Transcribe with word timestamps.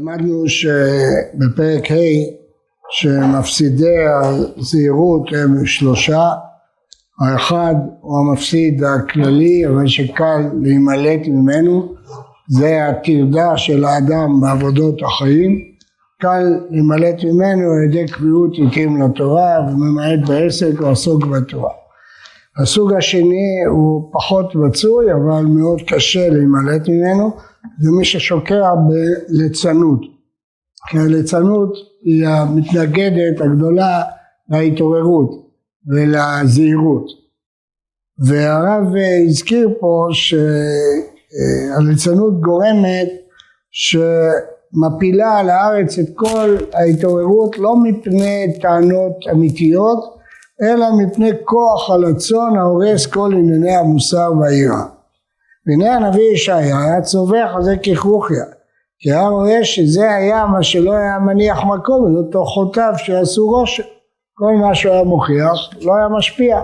למדנו 0.00 0.44
שבפרק 0.48 1.90
ה' 1.90 2.40
שמפסידי 2.90 3.96
הזהירות 4.08 5.28
הם 5.32 5.66
שלושה, 5.66 6.28
האחד 7.20 7.74
הוא 8.00 8.18
המפסיד 8.18 8.84
הכללי 8.84 9.66
אבל 9.66 9.86
שקל 9.86 10.40
להימלט 10.62 11.20
ממנו, 11.26 11.94
זה 12.48 12.86
הטרדה 12.88 13.56
של 13.56 13.84
האדם 13.84 14.40
בעבודות 14.40 15.02
החיים, 15.02 15.58
קל 16.20 16.44
להימלט 16.70 17.24
ממנו 17.24 17.72
על 17.72 17.84
ידי 17.84 18.12
קביעות 18.12 18.52
עיתים 18.52 19.02
לתורה 19.02 19.66
וממעט 19.68 20.28
בעסק 20.28 20.80
ועסוק 20.80 21.26
בתורה. 21.26 21.70
הסוג 22.62 22.92
השני 22.92 23.64
הוא 23.70 24.10
פחות 24.12 24.54
מצוי 24.54 25.12
אבל 25.12 25.42
מאוד 25.44 25.80
קשה 25.86 26.28
להימלט 26.28 26.88
ממנו 26.88 27.49
זה 27.80 27.90
מי 27.98 28.04
ששוקע 28.04 28.74
בליצנות 28.74 30.00
כי 30.88 30.98
הליצנות 30.98 31.72
היא 32.04 32.26
המתנגדת 32.26 33.40
הגדולה 33.40 34.02
להתעוררות 34.48 35.30
ולזהירות 35.86 37.06
והרב 38.26 38.86
הזכיר 39.28 39.68
פה 39.80 40.08
שהליצנות 41.72 42.40
גורמת 42.40 43.08
שמפילה 43.70 45.38
על 45.38 45.50
הארץ 45.50 45.98
את 45.98 46.06
כל 46.14 46.56
ההתעוררות 46.74 47.58
לא 47.58 47.76
מפני 47.76 48.58
טענות 48.62 49.16
אמיתיות 49.32 50.20
אלא 50.62 50.86
מפני 50.98 51.30
כוח 51.44 51.90
הלצון 51.90 52.58
ההורס 52.58 53.06
כל 53.06 53.32
ענייני 53.34 53.76
המוסר 53.76 54.32
והיראה. 54.40 54.99
והנה 55.66 55.96
הנביא 55.96 56.32
ישעיה 56.32 57.00
צווח 57.02 57.60
זה 57.60 57.76
ככרוכיה. 57.76 58.44
כי 58.98 59.10
היה 59.10 59.28
רואה 59.28 59.64
שזה 59.64 60.14
היה 60.14 60.46
מה 60.46 60.62
שלא 60.62 60.92
היה 60.92 61.18
מניח 61.18 61.58
מקום 61.64 62.04
ולא 62.04 62.22
תוכותיו 62.30 62.92
שיעשו 62.96 63.46
רושם. 63.46 63.82
כל 64.34 64.52
מה 64.60 64.74
שהוא 64.74 64.92
היה 64.92 65.04
מוכיח 65.04 65.70
לא 65.80 65.94
היה 65.96 66.08
משפיע. 66.08 66.60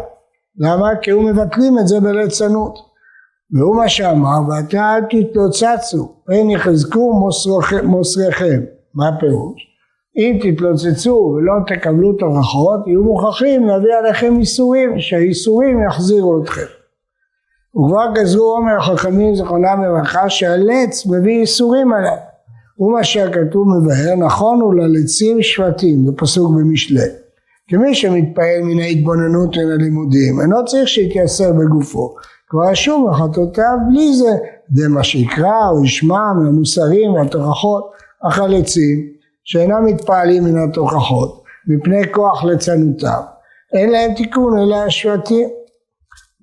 למה? 0.58 0.91
כי 1.02 1.11
הוא 1.11 1.24
מבטלים 1.24 1.78
את 1.78 1.89
זה 1.89 2.00
בליצנות 2.00 2.78
והוא 3.50 3.77
מה 3.77 3.89
שאמר 3.89 4.39
ואתה 4.48 4.94
אל 4.94 5.00
תתלוצצו 5.00 6.14
פן 6.27 6.50
יחזקו 6.50 7.12
מוסריכם 7.83 8.61
מה 8.94 9.08
הפירוש? 9.08 9.62
אם 10.19 10.39
תתלוצצו 10.42 11.11
ולא 11.11 11.52
תקבלו 11.67 12.12
תוכחות 12.12 12.86
יהיו 12.86 13.02
מוכרחים 13.02 13.67
להביא 13.67 13.94
עליכם 13.94 14.36
איסורים 14.39 15.00
שהאיסורים 15.00 15.83
יחזירו 15.86 16.42
אתכם 16.42 16.75
וכבר 17.77 18.12
גזרו 18.14 18.44
עומר 18.44 18.80
חכמים 18.80 19.34
זכרונם 19.34 19.82
לברכה 19.86 20.30
שהלץ 20.30 21.06
מביא 21.06 21.41
איסורים 21.41 21.92
עליו. 21.92 22.16
ומה 22.78 23.05
שהכתוב 23.05 23.66
מבאר 23.68 24.14
נכון 24.27 24.60
הוא 24.60 24.74
ללצים 24.74 25.42
שבטים 25.42 26.06
זה 26.06 26.12
פסוק 26.16 26.52
במשלי. 26.55 27.08
כמי 27.68 27.94
שמתפעל 27.94 28.62
מן 28.62 28.78
ההתבוננות 28.78 29.56
מן 29.56 29.70
הלימודים 29.72 30.41
אינו 30.41 30.64
צריך 30.64 30.88
שיתייסר 30.88 31.52
בגופו. 31.52 32.14
כבר 32.48 32.72
אשור 32.72 33.10
מחטאותיו 33.10 33.77
בלי 33.88 34.16
זה 34.16 34.30
זה 34.74 34.88
מה 34.88 35.05
שיקרא 35.05 35.70
או 35.70 35.84
ישמע 35.84 36.33
מהמוסרים 36.33 37.12
והתוכחות 37.12 37.90
החלצים 38.22 39.06
שאינם 39.44 39.84
מתפעלים 39.84 40.44
מן 40.44 40.68
התוכחות 40.68 41.42
מפני 41.68 42.12
כוח 42.12 42.44
ליצנותם 42.44 43.20
אין 43.72 43.90
להם 43.90 44.14
תיקון 44.14 44.58
אלא 44.58 44.77
השבטים 44.77 45.48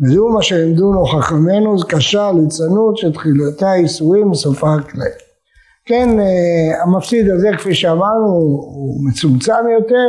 וזהו 0.01 0.33
מה 0.33 0.41
שלימדונו 0.41 1.05
חכמינו 1.05 1.75
קשה 1.89 2.31
ליצנות 2.31 2.97
שתחילתה 2.97 3.73
איסורים 3.73 4.31
וסופה 4.31 4.75
הכלי 4.75 5.09
כן 5.85 6.19
אה, 6.19 6.83
המפסיד 6.83 7.29
הזה 7.29 7.49
כפי 7.57 7.75
שאמרנו 7.75 8.25
הוא 8.25 9.09
מצומצם 9.09 9.63
יותר 9.79 10.07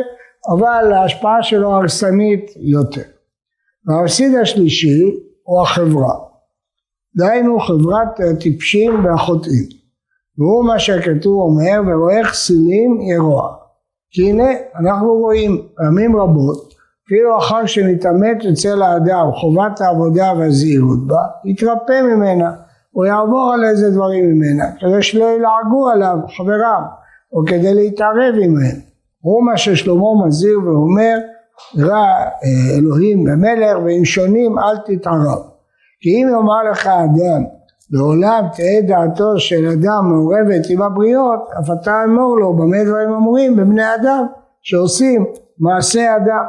אבל 0.52 0.92
ההשפעה 0.92 1.42
שלו 1.42 1.70
הרסנית 1.70 2.50
יותר. 2.56 3.02
והמפסיד 3.86 4.34
השלישי 4.34 5.02
הוא 5.42 5.62
החברה. 5.62 6.14
דהיינו 7.16 7.60
חברת 7.60 8.20
הטיפשים 8.30 9.04
והחוטאים. 9.04 9.68
והוא 10.38 10.64
מה 10.64 10.78
שהכתוב 10.78 11.40
אומר 11.40 11.80
ורואה 11.86 12.24
כסילים 12.24 13.00
ירוע 13.00 13.54
כי 14.10 14.30
הנה 14.30 14.48
אנחנו 14.80 15.12
רואים 15.12 15.68
פעמים 15.76 16.16
רבות 16.16 16.73
אפילו 17.06 17.38
אחר 17.38 17.66
שנתעמת 17.66 18.36
אצל 18.52 18.82
האדם 18.82 19.32
חובת 19.32 19.80
העבודה 19.80 20.32
והזהירות 20.38 21.06
בה 21.06 21.22
יתרפא 21.44 22.02
ממנה 22.02 22.52
הוא 22.90 23.04
יעבור 23.04 23.52
על 23.54 23.64
איזה 23.64 23.90
דברים 23.90 24.24
ממנה 24.24 24.64
כדי 24.80 25.02
שלא 25.02 25.24
ילעגו 25.24 25.88
עליו 25.88 26.16
חבריו 26.36 26.82
או 27.32 27.42
כדי 27.46 27.74
להתערב 27.74 28.34
עמהם. 28.42 28.76
הוא 29.20 29.46
מה 29.46 29.56
ששלמה 29.56 30.26
מזהיר 30.26 30.58
ואומר 30.58 31.18
רע 31.78 32.06
אה, 32.06 32.78
אלוהים 32.78 33.24
במלך 33.24 33.78
ועם 33.84 34.04
שונים 34.04 34.58
אל 34.58 34.76
תתערב. 34.76 35.42
כי 36.00 36.10
אם 36.10 36.28
יאמר 36.30 36.70
לך 36.70 36.86
אדם 36.86 37.44
לעולם 37.90 38.44
תהא 38.56 38.80
דעתו 38.86 39.38
של 39.38 39.66
אדם 39.66 40.08
מעורבת 40.08 40.70
עם 40.70 40.82
הבריות 40.82 41.40
אף 41.60 41.70
אתה 41.80 42.04
אמור 42.04 42.38
לו 42.38 42.52
במה 42.56 42.84
דברים 42.84 43.10
אמורים 43.10 43.56
בבני 43.56 43.94
אדם 43.94 44.26
שעושים 44.62 45.24
מעשה 45.58 46.16
אדם 46.16 46.44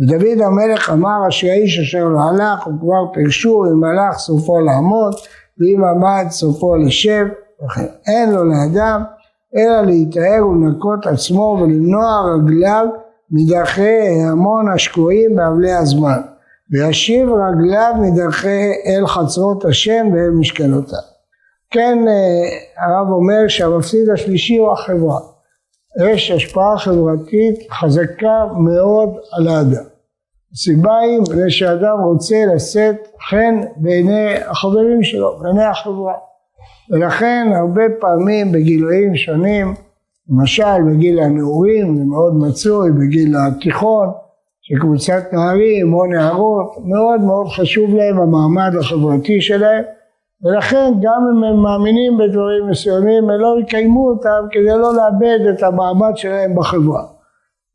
ודוד 0.00 0.40
המלך 0.40 0.90
אמר 0.90 1.28
אשר 1.28 1.48
האיש 1.48 1.78
אשר 1.78 2.04
לא 2.04 2.20
הלך 2.20 2.66
וכבר 2.66 3.12
פרשו 3.14 3.64
אם 3.64 3.84
הלך 3.84 4.18
סופו 4.18 4.60
לעמוד 4.60 5.14
ואם 5.58 5.84
עמד 5.84 6.26
סופו 6.30 6.76
לשב 6.76 7.26
וכן 7.64 7.86
אין 8.06 8.32
לו 8.32 8.44
לאדם 8.44 9.02
אלא 9.56 9.82
להיטהר 9.82 10.46
ולנקות 10.46 11.06
עצמו 11.06 11.58
ולמנוע 11.60 12.34
רגליו 12.34 12.86
מדרכי 13.30 13.98
ההמון 14.08 14.72
השקועים 14.72 15.36
באבלי 15.36 15.72
הזמן 15.72 16.20
וישיב 16.70 17.28
רגליו 17.28 17.94
מדרכי 18.00 18.72
אל 18.86 19.06
חצרות 19.06 19.64
השם 19.64 20.06
ואל 20.12 20.30
משכנותיו. 20.30 20.98
כן 21.70 21.98
אה, 22.08 22.86
הרב 22.86 23.10
אומר 23.10 23.48
שהמפסיד 23.48 24.08
השלישי 24.10 24.56
הוא 24.56 24.72
החברה. 24.72 25.18
יש 25.98 26.30
השפעה 26.30 26.78
חברתית 26.78 27.70
חזקה 27.72 28.44
מאוד 28.58 29.08
על 29.32 29.48
האדם. 29.48 29.84
הסיבה 30.52 30.98
היא 30.98 31.20
מפני 31.20 31.50
שאדם 31.50 31.98
רוצה 32.04 32.36
לשאת 32.54 32.96
חן 33.30 33.60
בעיני 33.76 34.34
החברים 34.46 35.02
שלו, 35.02 35.38
בעיני 35.38 35.64
החברה. 35.64 36.14
ולכן 36.90 37.48
הרבה 37.54 37.82
פעמים 38.00 38.52
בגילאים 38.52 39.16
שונים, 39.16 39.74
למשל 40.30 40.82
בגיל 40.90 41.18
הנעורים 41.18 41.96
זה 41.98 42.04
מאוד 42.04 42.36
מצוי, 42.36 42.90
בגיל 42.92 43.34
התיכון, 43.36 44.08
שקבוצת 44.60 45.32
נערים 45.32 45.94
או 45.94 46.06
נערות 46.06 46.74
מאוד 46.84 47.20
מאוד 47.20 47.46
חשוב 47.48 47.94
להם 47.94 48.18
המעמד 48.18 48.76
החברתי 48.80 49.40
שלהם 49.40 49.84
ולכן 50.44 50.92
גם 51.02 51.22
אם 51.32 51.44
הם 51.44 51.62
מאמינים 51.62 52.18
בדברים 52.18 52.68
מסוימים 52.70 53.30
הם 53.30 53.40
לא 53.40 53.56
יקיימו 53.60 54.08
אותם 54.08 54.46
כדי 54.50 54.78
לא 54.78 54.94
לאבד 54.94 55.46
את 55.54 55.62
המעמד 55.62 56.16
שלהם 56.16 56.54
בחברה. 56.54 57.02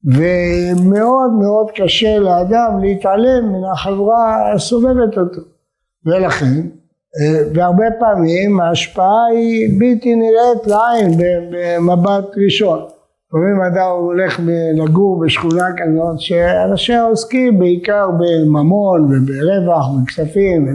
ומאוד 0.05 1.31
מאוד 1.31 1.71
קשה 1.75 2.19
לאדם 2.19 2.79
להתעלם 2.81 3.51
מן 3.53 3.65
החברה 3.73 4.53
הסובבת 4.53 5.17
אותו. 5.17 5.41
ולכן 6.05 6.61
אה, 7.21 7.43
והרבה 7.53 7.85
פעמים 7.99 8.59
ההשפעה 8.59 9.25
היא 9.31 9.79
בלתי 9.79 10.15
נראית 10.15 10.67
לעין 10.67 11.17
במבט 11.51 12.25
ראשון. 12.45 12.79
לפעמים 13.27 13.61
אדם 13.61 13.89
הולך 13.99 14.39
לגור 14.73 15.19
בשכונה 15.25 15.65
כזאת 15.77 16.19
שאנשיה 16.19 17.03
עוסקים 17.03 17.59
בעיקר 17.59 18.09
בממון 18.11 19.03
וברווח 19.03 19.89
ובכספים 19.89 20.67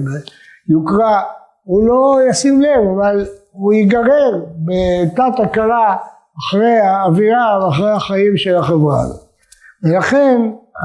וביוקרה 0.68 1.22
הוא 1.68 1.88
לא 1.88 2.18
ישים 2.30 2.60
לב 2.60 2.80
אבל 2.96 3.26
הוא 3.52 3.72
ייגרר 3.72 4.44
בתת 4.64 5.40
הכרה 5.44 5.96
אחרי 6.38 6.78
האווירה 6.78 7.60
ואחרי 7.64 7.90
החיים 7.90 8.36
של 8.36 8.56
החברה 8.56 9.00
הזאת 9.00 9.20
ולכן 9.82 10.40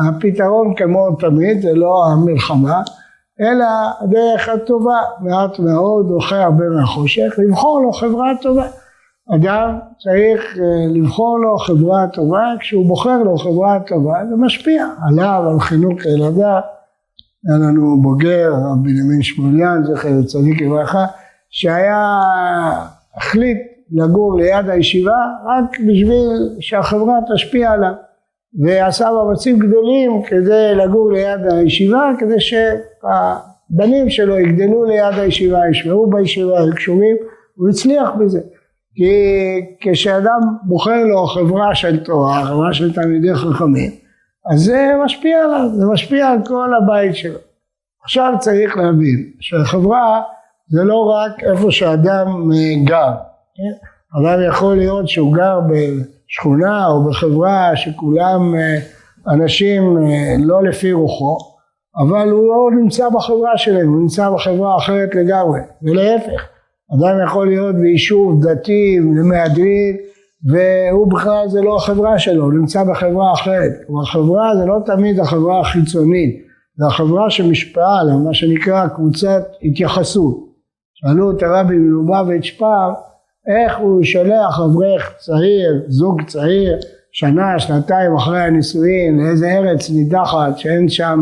הפתרון 0.07 0.75
כמו 0.75 1.15
תמיד 1.19 1.61
זה 1.61 1.73
לא 1.73 2.05
המלחמה 2.11 2.81
אלא 3.41 3.65
הדרך 4.01 4.49
הטובה 4.49 4.99
מעט 5.19 5.59
מאוד 5.59 6.11
אוכל 6.11 6.35
הרבה 6.35 6.65
מהחושך 6.69 7.33
לבחור 7.37 7.81
לו 7.81 7.91
חברה 7.91 8.31
טובה 8.41 8.67
אדם 9.29 9.79
צריך 9.97 10.57
אה, 10.57 10.87
לבחור 10.93 11.39
לו 11.39 11.57
חברה 11.57 12.07
טובה, 12.13 12.53
כשהוא 12.59 12.85
בוחר 12.85 13.23
לו 13.23 13.37
חברה 13.37 13.79
טובה 13.87 14.13
זה 14.29 14.35
משפיע 14.35 14.87
עליו, 15.07 15.43
על 15.49 15.59
חינוך 15.59 16.05
ילדיו. 16.05 16.61
היה 17.49 17.57
לנו 17.57 18.01
בוגר, 18.01 18.51
הרב 18.53 18.83
בנימין 18.83 19.21
שמוליאן, 19.21 19.83
זכר 19.83 20.23
צדיק 20.23 20.61
לברכה, 20.61 21.05
שהיה, 21.49 22.19
החליט 23.17 23.57
לגור 23.91 24.37
ליד 24.37 24.69
הישיבה 24.69 25.17
רק 25.45 25.79
בשביל 25.79 26.57
שהחברה 26.59 27.19
תשפיע 27.33 27.71
עליו. 27.71 27.93
ועשה 28.61 29.07
מאמצים 29.11 29.59
גדולים 29.59 30.23
כדי 30.27 30.75
לגור 30.75 31.11
ליד 31.11 31.39
הישיבה, 31.51 32.11
כדי 32.19 32.39
שהבנים 32.39 34.09
שלו 34.09 34.39
יגדלו 34.39 34.83
ליד 34.83 35.19
הישיבה, 35.19 35.59
ישמעו 35.71 36.09
בישיבה, 36.09 36.53
יהיו 36.53 36.75
קשורים, 36.75 37.15
הוא 37.55 37.69
הצליח 37.69 38.09
בזה. 38.19 38.39
כי 38.95 39.11
כשאדם 39.81 40.39
בוחר 40.63 41.03
לו 41.03 41.25
חברה 41.25 41.75
של 41.75 42.03
תורה, 42.03 42.45
חברה 42.45 42.73
של 42.73 42.93
תלמידי 42.93 43.35
חכמים, 43.35 43.91
אז 44.51 44.59
זה 44.59 44.91
משפיע 45.05 45.43
עליו, 45.43 45.69
זה 45.73 45.85
משפיע 45.85 46.27
על 46.27 46.37
כל 46.45 46.69
הבית 46.83 47.15
שלו. 47.15 47.39
עכשיו 48.03 48.33
צריך 48.39 48.77
להבין 48.77 49.31
שהחברה 49.39 50.21
זה 50.67 50.83
לא 50.83 51.09
רק 51.09 51.43
איפה 51.43 51.71
שאדם 51.71 52.27
אה, 52.27 52.83
גר, 52.85 53.13
כן? 53.55 53.87
אדם 54.19 54.47
יכול 54.47 54.77
להיות 54.77 55.09
שהוא 55.09 55.33
גר 55.35 55.59
בשכונה 55.59 56.87
או 56.87 57.03
בחברה 57.03 57.75
שכולם 57.75 58.55
אה, 58.55 58.79
אנשים 59.33 59.97
אה, 59.97 60.35
לא 60.39 60.63
לפי 60.63 60.91
רוחו, 60.91 61.37
אבל 61.97 62.29
הוא 62.29 62.43
לא 62.47 62.81
נמצא 62.81 63.09
בחברה 63.09 63.57
שלהם, 63.57 63.87
הוא 63.87 64.01
נמצא 64.01 64.29
בחברה 64.29 64.77
אחרת 64.77 65.15
לגמרי, 65.15 65.59
ולהפך, 65.81 66.47
אדם 66.93 67.23
יכול 67.25 67.47
להיות 67.47 67.75
ביישוב 67.75 68.45
דתי 68.45 68.99
למהדרין 69.15 69.97
והוא 70.45 71.11
בכלל 71.11 71.47
זה 71.47 71.61
לא 71.61 71.77
החברה 71.77 72.19
שלו, 72.19 72.43
הוא 72.43 72.53
נמצא 72.53 72.83
בחברה 72.83 73.33
אחרת, 73.33 73.71
החברה 74.01 74.57
זה 74.57 74.65
לא 74.65 74.79
תמיד 74.85 75.19
החברה 75.19 75.59
החיצונית, 75.59 76.43
זה 76.77 76.85
החברה 76.85 77.29
שמשפעה 77.29 77.99
עליו, 77.99 78.17
מה 78.17 78.33
שנקרא 78.33 78.87
קבוצת 78.87 79.43
התייחסות. 79.63 80.53
שאלו 80.93 81.31
את 81.31 81.43
הרבי 81.43 81.77
מלובביץ' 81.77 82.55
פעם 82.57 82.93
איך 83.47 83.77
הוא 83.77 84.03
שולח 84.03 84.59
אברך 84.59 85.13
צעיר, 85.17 85.81
זוג 85.87 86.21
צעיר, 86.27 86.77
שנה, 87.11 87.59
שנתיים 87.59 88.15
אחרי 88.15 88.41
הנישואין, 88.41 89.19
לאיזה 89.19 89.47
ארץ 89.47 89.89
נידחת 89.89 90.57
שאין 90.57 90.89
שם 90.89 91.19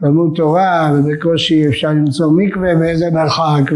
תלמוד 0.00 0.32
תורה 0.36 0.92
ובקושי 0.94 1.68
אפשר 1.68 1.88
למצוא 1.88 2.26
מקווה 2.36 2.74
באיזה 2.74 3.10
מרחק 3.10 3.72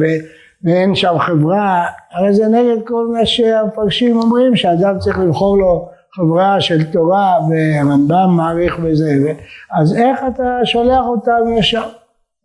ואין 0.65 0.95
שם 0.95 1.19
חברה, 1.19 1.87
הרי 2.13 2.35
זה 2.35 2.49
נגד 2.49 2.87
כל 2.87 3.09
מה 3.13 3.27
שהמפרשים 3.27 4.17
אומרים 4.17 4.57
שאדם 4.57 4.99
צריך 4.99 5.19
לבחור 5.19 5.59
לו 5.59 5.89
חברה 6.17 6.61
של 6.61 6.93
תורה 6.93 7.39
והרמב"ם 7.51 8.31
מעריך 8.37 8.79
בזה 8.79 9.33
אז 9.81 9.97
איך 9.97 10.21
אתה 10.35 10.61
שולח 10.65 11.05
אותם 11.07 11.57
לשם? 11.59 11.83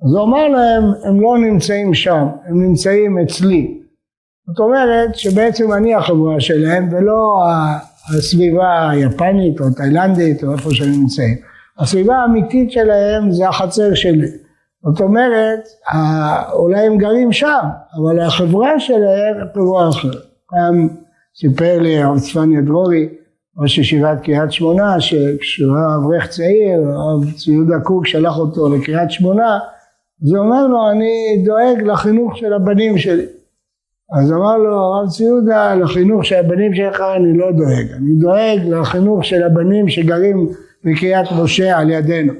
אז 0.06 0.14
הוא 0.14 0.24
אמר 0.24 0.48
להם 0.48 0.84
הם 1.04 1.22
לא 1.22 1.38
נמצאים 1.38 1.94
שם 1.94 2.28
הם 2.46 2.62
נמצאים 2.64 3.20
אצלי. 3.20 3.78
זאת 4.48 4.60
אומרת 4.60 5.16
שבעצם 5.16 5.74
אני 5.74 5.96
החברה 5.96 6.40
שלהם 6.40 6.90
ולא 6.92 7.44
הסביבה 8.18 8.90
היפנית 8.90 9.60
או 9.60 9.66
תאילנדית 9.78 10.44
או 10.44 10.52
איפה 10.52 10.70
שהם 10.72 10.92
נמצאים. 10.92 11.38
הסביבה 11.80 12.16
האמיתית 12.16 12.72
שלהם 12.72 13.32
זה 13.32 13.50
החצר 13.50 13.94
שלי 13.94 14.28
זאת 14.84 15.02
אומרת 15.02 15.60
אולי 16.54 16.80
הם 16.80 16.98
גרים 16.98 17.32
שם 17.32 17.66
אבל 17.96 18.20
החברה 18.20 18.80
שלהם 18.80 19.36
היא 19.36 19.46
חברה 19.54 19.90
אחרת. 19.90 20.24
פעם 20.50 20.90
סיפר 21.36 21.80
לי 21.80 21.98
הרב 21.98 22.20
צפניה 22.20 22.62
דרורי 22.62 23.10
ראש 23.58 23.78
ישיבת 23.78 24.22
קריית 24.24 24.52
שמונה 24.52 25.02
שכשהוא 25.02 25.78
היה 25.78 25.96
אברך 25.96 26.30
צעיר 26.30 26.82
הרב 26.82 27.32
ציודה 27.32 27.80
קוק 27.84 28.08
שלח 28.08 28.38
אותו 28.38 28.76
לקריית 28.76 29.12
שמונה 29.12 29.60
אז 30.24 30.32
הוא 30.32 30.40
אומר 30.40 30.68
לו 30.68 30.92
אני 30.92 31.44
דואג 31.46 31.84
לחינוך 31.86 32.38
של 32.38 32.54
הבנים 32.54 32.98
שלי. 32.98 33.26
אז 34.20 34.32
אמר 34.32 34.58
לו 34.58 34.76
הרב 34.76 35.10
ציודה 35.10 35.76
לחינוך 35.76 36.26
של 36.26 36.36
הבנים 36.36 36.76
שלך 36.76 37.04
אני 37.16 37.38
לא 37.38 37.52
דואג 37.52 37.92
אני 37.98 38.14
דואג 38.20 38.60
לחינוך 38.66 39.26
של 39.26 39.44
הבנים 39.44 39.90
שגרים 39.90 40.48
בקריית 40.84 41.28
משה 41.32 41.78
על 41.78 41.90
ידינו 41.90 42.34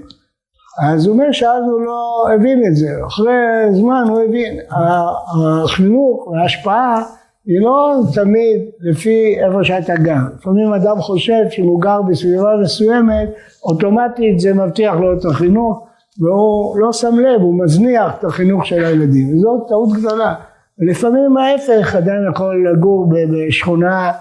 אז 0.82 1.06
הוא 1.06 1.14
אומר 1.14 1.32
שאז 1.32 1.64
הוא 1.64 1.82
לא 1.82 2.28
הבין 2.36 2.64
את 2.68 2.76
זה 2.76 2.88
אחרי 3.08 3.32
זמן 3.72 4.04
הוא 4.10 4.22
הבין 4.22 4.60
החינוך 4.72 6.28
וההשפעה 6.28 7.04
היא 7.46 7.62
לא 7.62 8.00
תמיד 8.14 8.62
לפי 8.80 9.36
איפה 9.46 9.64
שאתה 9.64 9.96
גר. 9.96 10.22
לפעמים 10.38 10.74
אדם 10.74 11.02
חושב 11.02 11.44
שאם 11.50 11.66
הוא 11.66 11.82
גר 11.82 12.02
בסביבה 12.02 12.58
מסוימת, 12.62 13.30
אוטומטית 13.64 14.40
זה 14.40 14.54
מבטיח 14.54 14.96
לו 14.96 15.18
את 15.18 15.26
החינוך, 15.26 15.88
והוא 16.20 16.80
לא 16.80 16.94
שם 16.94 17.20
לב, 17.20 17.42
הוא 17.42 17.64
מזניח 17.64 18.16
את 18.20 18.24
החינוך 18.24 18.66
של 18.66 18.86
הילדים. 18.86 19.36
וזאת 19.36 19.68
טעות 19.68 19.90
גדולה. 19.94 20.36
ולפעמים 20.80 21.38
ההפך, 21.38 21.96
אדם 21.96 22.16
יכול 22.32 22.68
לגור 22.72 23.10
בשכונה 23.10 24.12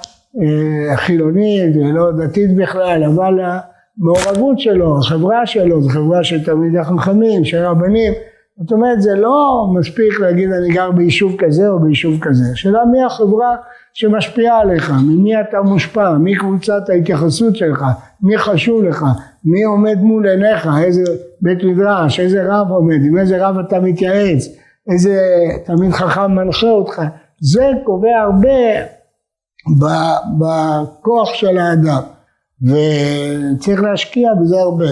אה, 0.41 0.97
חילונית 0.97 1.77
ולא 1.77 2.13
דתית 2.13 2.57
בכלל, 2.57 3.05
אבל 3.05 3.41
המעורבות 4.01 4.59
שלו, 4.59 4.99
החברה 4.99 5.47
שלו, 5.47 5.83
זו 5.83 5.89
חברה 5.89 6.25
של 6.25 6.45
תלמידי 6.45 6.85
חכמים, 6.85 7.45
של 7.45 7.65
רבנים, 7.65 8.13
זאת 8.61 8.73
אומרת 8.73 9.03
זה 9.03 9.15
לא 9.15 9.67
מספיק 9.79 10.21
להגיד 10.21 10.53
אני 10.53 10.75
גר 10.75 10.91
ביישוב 10.91 11.37
כזה 11.39 11.69
או 11.69 11.79
ביישוב 11.81 12.15
כזה, 12.21 12.45
השאלה 12.53 12.85
מי 12.93 13.03
החברה 13.05 13.57
שמשפיעה 13.95 14.61
עליך, 14.61 14.93
ממי 15.07 15.41
אתה 15.41 15.63
מושפע, 15.63 16.13
מי 16.13 16.37
קבוצת 16.37 16.89
ההתייחסות 16.89 17.57
שלך, 17.57 17.85
מי 18.23 18.39
חשוב 18.39 18.85
לך, 18.85 19.05
מי 19.45 19.63
עומד 19.63 19.99
מול 20.01 20.29
עיניך, 20.29 20.69
איזה 20.85 21.03
בית 21.41 21.65
מדרש, 21.65 22.21
איזה 22.21 22.43
רב 22.49 22.71
עומד, 22.71 23.05
עם 23.05 23.19
איזה 23.19 23.47
רב 23.47 23.59
אתה 23.59 23.81
מתייעץ, 23.81 24.49
איזה 24.93 25.21
תלמיד 25.65 25.93
חכם 25.93 26.33
מנחה 26.33 26.71
אותך, 26.71 27.03
זה 27.41 27.71
קובע 27.85 28.21
הרבה 28.21 28.87
בכוח 30.39 31.35
של 31.35 31.59
האדם 31.59 32.03
וצריך 32.63 33.83
להשקיע 33.83 34.31
בזה 34.41 34.61
הרבה. 34.61 34.91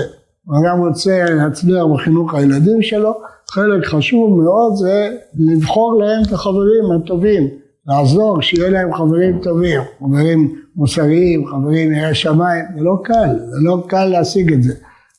אדם 0.48 0.78
רוצה 0.86 1.24
להצליח 1.24 1.84
בחינוך 1.94 2.34
הילדים 2.34 2.82
שלו, 2.82 3.14
חלק 3.50 3.86
חשוב 3.86 4.42
מאוד 4.42 4.76
זה 4.76 5.16
לבחור 5.38 6.02
להם 6.02 6.22
את 6.26 6.32
החברים 6.32 6.84
הטובים, 6.96 7.48
לעזור 7.86 8.42
שיהיה 8.42 8.70
להם 8.70 8.94
חברים 8.94 9.38
טובים, 9.42 9.80
חברים 9.98 10.54
מוסריים, 10.76 11.46
חברים 11.46 11.92
ירא 11.92 12.12
שמיים, 12.12 12.64
זה 12.76 12.84
לא 12.84 12.96
קל, 13.04 13.38
זה 13.50 13.58
לא 13.60 13.82
קל 13.86 14.04
להשיג 14.04 14.52
את 14.52 14.62
זה, 14.62 14.74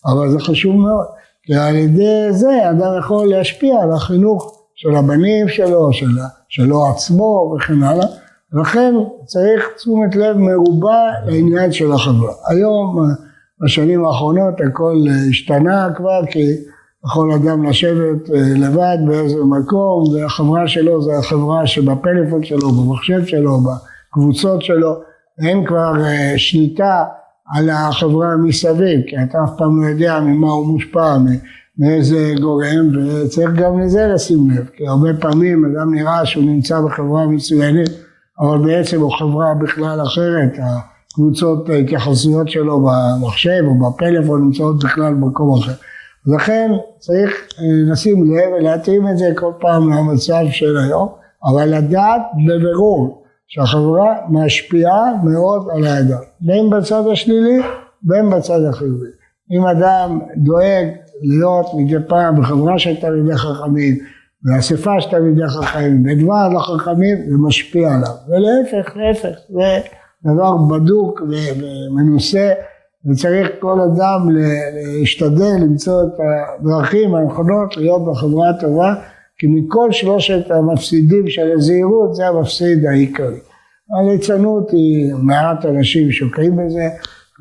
אבל 0.06 0.32
זה 0.32 0.40
חשוב 0.40 0.76
מאוד, 0.76 1.06
כי 1.44 1.54
על 1.54 1.76
ידי 1.76 2.28
זה 2.32 2.70
אדם 2.70 3.00
יכול 3.00 3.28
להשפיע 3.30 3.82
על 3.84 3.92
החינוך 3.92 4.62
של 4.76 4.96
הבנים 4.96 5.50
שלו, 5.50 5.94
של, 5.94 6.06
שלו 6.50 6.88
עצמו 6.88 7.56
וכן 7.56 7.84
הלאה, 7.84 8.08
לכן 8.54 8.94
צריך 9.26 9.70
תשומת 9.76 10.16
לב 10.16 10.38
מרובה 10.38 11.04
לעניין 11.26 11.72
של 11.72 11.92
החברה. 11.92 12.34
היום, 12.48 12.98
בשנים 13.64 14.06
האחרונות 14.06 14.54
הכל 14.68 14.96
השתנה 15.30 15.88
כבר, 15.96 16.22
כי 16.32 16.46
יכול 17.06 17.32
אדם 17.32 17.64
לשבת 17.64 18.30
אה, 18.30 18.40
לבד 18.56 18.98
באיזה 19.08 19.44
מקום 19.44 20.04
והחברה 20.14 20.68
שלו 20.68 21.02
זה 21.02 21.12
החברה 21.20 21.68
שבפלאפון 21.68 22.44
שלו, 22.44 22.72
במחשב 22.72 23.26
שלו, 23.26 23.60
בקבוצות 23.60 24.62
שלו, 24.62 24.96
אין 25.48 25.66
כבר 25.66 25.94
אה, 26.06 26.34
שליטה 26.38 27.04
על 27.56 27.70
החברה 27.70 28.38
מסביב, 28.38 29.02
כי 29.08 29.16
אתה 29.24 29.38
אף 29.44 29.50
פעם 29.58 29.84
לא 29.84 29.88
יודע 29.88 30.20
ממה 30.20 30.52
הוא 30.52 30.68
מושפע, 30.68 31.18
מאיזה 31.78 32.34
גורם, 32.42 32.90
וצריך 32.96 33.52
גם 33.56 33.80
לזה 33.80 34.08
לשים 34.08 34.50
לב, 34.50 34.70
כי 34.78 34.88
הרבה 34.88 35.10
פעמים 35.20 35.66
אדם 35.66 35.94
נראה 35.94 36.26
שהוא 36.26 36.44
נמצא 36.44 36.82
בחברה 36.82 37.28
מצוינת, 37.28 37.90
אבל 38.42 38.58
בעצם 38.58 39.02
הוא 39.02 39.12
חברה 39.20 39.54
בכלל 39.62 40.02
אחרת, 40.02 40.60
הקבוצות 41.12 41.70
ההתייחסויות 41.70 42.50
שלו 42.50 42.80
במחשב 42.80 43.64
או 43.68 43.92
בפלאפון 43.92 44.46
נמצאות 44.46 44.84
בכלל 44.84 45.14
במקום 45.14 45.60
אחר. 45.60 45.72
לכן 46.26 46.72
צריך 47.00 47.48
אה, 47.60 47.92
לשים 47.92 48.24
לב 48.24 48.52
ולהתאים 48.58 49.08
את 49.08 49.18
זה 49.18 49.26
כל 49.36 49.52
פעם 49.60 49.94
למצב 49.94 50.44
של 50.52 50.78
היום, 50.78 51.10
אבל 51.44 51.66
לדעת 51.66 52.22
בבירור 52.48 53.24
שהחברה 53.48 54.16
משפיעה 54.30 55.14
מאוד 55.24 55.68
על 55.74 55.86
האדם, 55.86 56.22
בין 56.42 56.70
בצד 56.70 57.04
השלילי 57.12 57.62
בין 58.04 58.30
בצד 58.30 58.64
החיובי. 58.70 59.08
אם 59.52 59.66
אדם 59.66 60.20
דואג 60.38 60.88
להיות 61.24 61.66
מדי 61.78 62.08
פעם 62.08 62.42
בחברה 62.42 62.80
של 62.80 62.96
תלמידי 62.96 63.38
חכמים, 63.38 63.98
באספה 64.44 65.02
של 65.02 65.10
תלמידי 65.10 65.48
חכמים, 65.48 66.04
בדבר 66.04 66.50
לחכמים, 66.56 67.18
זה 67.30 67.38
משפיע 67.38 67.94
עליו. 67.94 68.16
ולהפך, 68.28 68.98
להפך, 68.98 69.38
זה 69.50 69.80
דבר 70.26 70.58
בדוק 70.58 71.22
ומנוסה 71.22 72.52
וצריך 73.06 73.50
כל 73.60 73.80
אדם 73.82 74.30
להשתדל 74.32 75.56
למצוא 75.62 76.04
את 76.04 76.20
הדרכים 76.60 77.16
הנכונות 77.16 77.78
להיות 77.78 78.06
בחברה 78.06 78.50
הטובה 78.50 78.94
כי 79.38 79.48
מכל 79.48 79.92
שלושת 79.92 80.52
המפסידים 80.52 81.28
של 81.28 81.52
הזהירות 81.52 82.16
זה 82.16 82.28
המפסיד 82.28 82.86
העיקרי. 82.86 83.40
הליצנות 84.00 84.72
היא 84.72 85.14
מעט 85.14 85.66
אנשים 85.66 86.12
שוקעים 86.12 86.56
בזה 86.56 86.90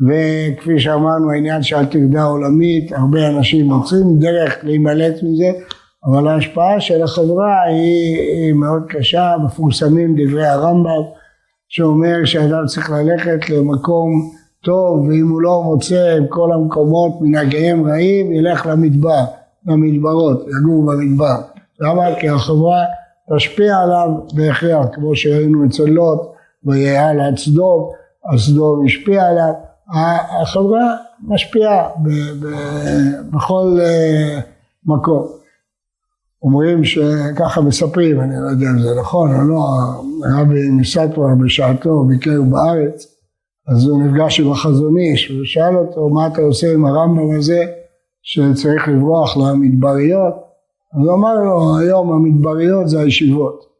וכפי 0.06 0.80
שאמרנו 0.80 1.30
העניין 1.30 1.62
של 1.62 1.76
הטרדה 1.76 2.20
העולמית 2.20 2.92
הרבה 2.92 3.28
אנשים 3.28 3.66
מוצאים 3.66 4.18
דרך 4.18 4.58
להימלט 4.62 5.14
מזה 5.22 5.52
אבל 6.04 6.28
ההשפעה 6.28 6.80
של 6.80 7.02
החברה 7.02 7.62
היא, 7.62 8.18
היא 8.18 8.52
מאוד 8.52 8.82
קשה 8.88 9.34
מפורסמים 9.44 10.14
דברי 10.18 10.46
הרמב"ם 10.46 11.02
שאומר 11.68 12.24
שאדם 12.24 12.66
צריך 12.66 12.90
ללכת 12.90 13.50
למקום 13.50 14.30
טוב 14.64 15.08
ואם 15.08 15.28
הוא 15.28 15.42
לא 15.42 15.62
מוצא 15.64 16.18
כל 16.28 16.52
המקומות 16.52 17.12
מנהגיהם 17.20 17.86
רעים 17.88 18.32
ילך 18.32 18.66
למדבר, 18.66 19.24
למדברות, 19.66 20.46
יגור 20.48 20.86
במדבר. 20.86 21.36
למה? 21.80 22.04
כי 22.20 22.28
החברה 22.28 22.84
תשפיע 23.36 23.78
עליו 23.78 24.08
בהכרח 24.34 24.86
כמו 24.92 25.16
שראינו 25.16 25.66
אצל 25.66 25.84
לוט 25.84 26.20
ויעל 26.64 27.20
עד 27.20 27.38
סדום, 27.38 27.90
אז 28.32 28.40
סדום 28.40 28.86
השפיע 28.86 29.26
עליו, 29.26 29.52
החברה 30.42 30.96
משפיעה 31.28 31.88
בכל 33.32 33.78
אה, 33.80 34.40
מקום. 34.86 35.39
אומרים 36.42 36.84
שככה 36.84 37.60
מספרים, 37.60 38.20
אני 38.20 38.34
לא 38.42 38.50
יודע 38.50 38.66
אם 38.66 38.78
זה 38.78 39.00
נכון 39.00 39.36
או 39.36 39.42
לא, 39.42 39.60
הרבי 40.28 40.70
מסטווה 40.70 41.34
בשעתו 41.44 42.04
ביקר 42.04 42.42
בארץ, 42.42 43.06
אז 43.68 43.86
הוא 43.86 44.02
נפגש 44.02 44.40
עם 44.40 44.52
החזון 44.52 44.96
איש 44.98 45.30
ושאל 45.30 45.76
אותו 45.76 46.08
מה 46.08 46.26
אתה 46.26 46.40
עושה 46.40 46.74
עם 46.74 46.84
הרמב"ם 46.84 47.38
הזה 47.38 47.64
שצריך 48.22 48.88
לברוח 48.88 49.36
למדבריות, 49.36 50.34
אז 50.94 51.06
הוא 51.06 51.14
אמר 51.14 51.34
לו 51.34 51.78
היום 51.78 52.12
המדבריות 52.12 52.88
זה 52.88 53.00
הישיבות. 53.00 53.70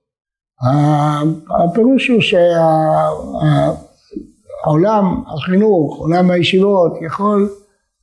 הפירוש 1.65 2.09
הוא 2.09 2.21
שהעולם 4.61 5.23
החינוך, 5.27 5.99
עולם 5.99 6.31
הישיבות 6.31 6.93
יכול 7.07 7.51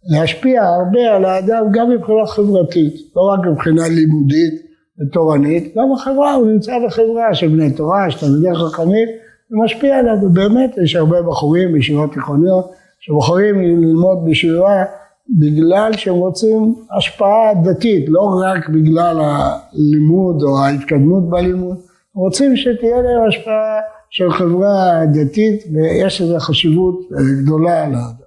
להשפיע 0.04 0.64
הרבה 0.64 1.16
על 1.16 1.26
האדם 1.26 1.64
גם 1.72 1.90
מבחינה 1.90 2.26
חברתית, 2.26 2.94
לא 3.16 3.22
רק 3.22 3.40
מבחינה 3.52 3.88
לימודית 3.88 4.54
ותורנית, 5.00 5.74
גם 5.78 5.84
בחברה, 5.94 6.34
הוא 6.34 6.48
נמצא 6.48 6.72
בחברה 6.88 7.34
של 7.34 7.48
בני 7.48 7.72
תורה, 7.72 8.12
של 8.12 8.20
תלמידי 8.20 8.56
חכמים, 8.56 9.08
זה 9.50 9.58
משפיע 9.64 9.98
עליו, 9.98 10.16
ובאמת 10.22 10.78
יש 10.84 10.96
הרבה 10.96 11.22
בחורים 11.22 11.74
בישיבות 11.74 12.14
תיכוניות 12.14 12.72
שבוחרים 13.00 13.62
ללמוד 13.62 14.26
בישיבה 14.26 14.84
בגלל 15.40 15.94
שהם 15.94 16.16
רוצים 16.16 16.76
השפעה 16.98 17.54
דתית, 17.64 18.06
לא 18.08 18.42
רק 18.44 18.70
בגלל 18.70 19.18
הלימוד 19.22 20.44
או 20.44 20.60
ההתקדמות 20.60 21.30
בלימוד, 21.30 21.78
רוצים 22.16 22.58
שתהיה 22.58 23.02
להם 23.02 23.28
השפעה 23.28 23.80
של 24.10 24.32
חברה 24.32 25.02
דתית 25.14 25.64
ויש 25.74 26.22
לזה 26.22 26.40
חשיבות 26.40 27.00
גדולה 27.44 27.88
לאדם. 27.88 28.18